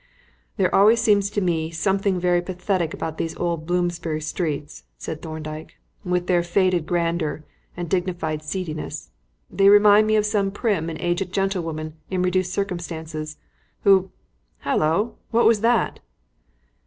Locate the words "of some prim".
10.15-10.89